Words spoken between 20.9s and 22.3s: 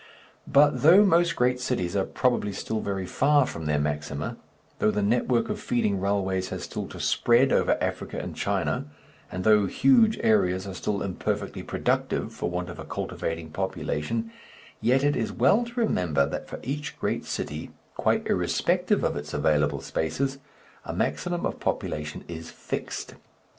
maximum of population